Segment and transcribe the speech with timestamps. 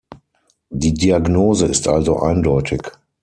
[0.71, 2.91] Die Diagnose ist also eindeutig.